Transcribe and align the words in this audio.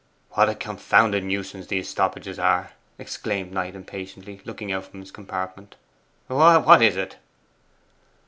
'What 0.31 0.49
a 0.49 0.55
confounded 0.55 1.23
nuisance 1.23 1.67
these 1.67 1.87
stoppages 1.87 2.39
are!' 2.39 2.71
exclaimed 2.97 3.51
Knight 3.51 3.75
impatiently, 3.75 4.41
looking 4.45 4.71
out 4.71 4.85
from 4.85 5.01
his 5.01 5.11
compartment. 5.11 5.75
'What 6.25 6.81
is 6.81 6.97
it? 6.97 7.17